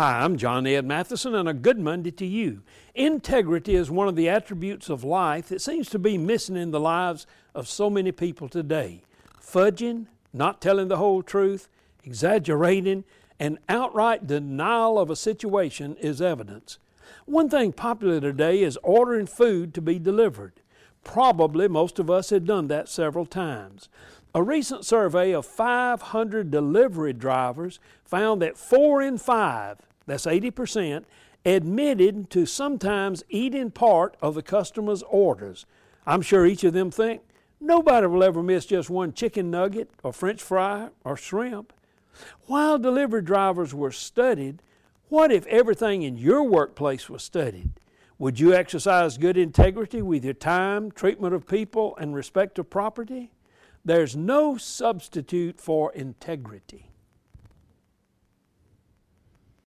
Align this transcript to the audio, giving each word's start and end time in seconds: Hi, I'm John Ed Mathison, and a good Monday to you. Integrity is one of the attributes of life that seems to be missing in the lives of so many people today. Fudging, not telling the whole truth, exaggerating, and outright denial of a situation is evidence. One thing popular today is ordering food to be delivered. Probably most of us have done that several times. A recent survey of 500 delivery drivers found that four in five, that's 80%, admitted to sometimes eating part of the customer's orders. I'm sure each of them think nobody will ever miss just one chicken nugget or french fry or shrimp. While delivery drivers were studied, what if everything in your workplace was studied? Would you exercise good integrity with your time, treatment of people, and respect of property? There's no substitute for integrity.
Hi, 0.00 0.22
I'm 0.22 0.38
John 0.38 0.66
Ed 0.66 0.86
Mathison, 0.86 1.38
and 1.38 1.46
a 1.46 1.52
good 1.52 1.78
Monday 1.78 2.10
to 2.12 2.24
you. 2.24 2.62
Integrity 2.94 3.74
is 3.74 3.90
one 3.90 4.08
of 4.08 4.16
the 4.16 4.30
attributes 4.30 4.88
of 4.88 5.04
life 5.04 5.48
that 5.48 5.60
seems 5.60 5.90
to 5.90 5.98
be 5.98 6.16
missing 6.16 6.56
in 6.56 6.70
the 6.70 6.80
lives 6.80 7.26
of 7.54 7.68
so 7.68 7.90
many 7.90 8.10
people 8.10 8.48
today. 8.48 9.02
Fudging, 9.38 10.06
not 10.32 10.62
telling 10.62 10.88
the 10.88 10.96
whole 10.96 11.22
truth, 11.22 11.68
exaggerating, 12.02 13.04
and 13.38 13.58
outright 13.68 14.26
denial 14.26 14.98
of 14.98 15.10
a 15.10 15.16
situation 15.16 15.96
is 15.96 16.22
evidence. 16.22 16.78
One 17.26 17.50
thing 17.50 17.70
popular 17.70 18.22
today 18.22 18.62
is 18.62 18.78
ordering 18.82 19.26
food 19.26 19.74
to 19.74 19.82
be 19.82 19.98
delivered. 19.98 20.62
Probably 21.04 21.68
most 21.68 21.98
of 21.98 22.08
us 22.08 22.30
have 22.30 22.46
done 22.46 22.68
that 22.68 22.88
several 22.88 23.26
times. 23.26 23.90
A 24.34 24.42
recent 24.42 24.86
survey 24.86 25.32
of 25.32 25.44
500 25.44 26.50
delivery 26.50 27.12
drivers 27.12 27.80
found 28.02 28.40
that 28.40 28.56
four 28.56 29.02
in 29.02 29.18
five, 29.18 29.76
that's 30.10 30.26
80%, 30.26 31.04
admitted 31.44 32.30
to 32.30 32.44
sometimes 32.46 33.24
eating 33.28 33.70
part 33.70 34.16
of 34.20 34.34
the 34.34 34.42
customer's 34.42 35.02
orders. 35.04 35.66
I'm 36.06 36.22
sure 36.22 36.44
each 36.44 36.64
of 36.64 36.72
them 36.72 36.90
think 36.90 37.22
nobody 37.60 38.06
will 38.06 38.24
ever 38.24 38.42
miss 38.42 38.66
just 38.66 38.90
one 38.90 39.12
chicken 39.12 39.50
nugget 39.50 39.90
or 40.02 40.12
french 40.12 40.42
fry 40.42 40.88
or 41.04 41.16
shrimp. 41.16 41.72
While 42.46 42.78
delivery 42.78 43.22
drivers 43.22 43.72
were 43.72 43.92
studied, 43.92 44.62
what 45.08 45.32
if 45.32 45.46
everything 45.46 46.02
in 46.02 46.16
your 46.16 46.42
workplace 46.42 47.08
was 47.08 47.22
studied? 47.22 47.70
Would 48.18 48.38
you 48.38 48.52
exercise 48.52 49.16
good 49.16 49.38
integrity 49.38 50.02
with 50.02 50.24
your 50.24 50.34
time, 50.34 50.90
treatment 50.90 51.34
of 51.34 51.46
people, 51.46 51.96
and 51.96 52.14
respect 52.14 52.58
of 52.58 52.68
property? 52.68 53.30
There's 53.84 54.14
no 54.14 54.58
substitute 54.58 55.58
for 55.58 55.90
integrity. 55.92 56.89